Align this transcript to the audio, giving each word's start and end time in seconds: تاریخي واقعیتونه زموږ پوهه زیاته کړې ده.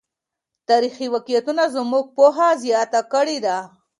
تاریخي 0.69 1.07
واقعیتونه 1.13 1.63
زموږ 1.75 2.05
پوهه 2.15 2.49
زیاته 2.63 3.01
کړې 3.13 3.37
ده. 3.45 3.57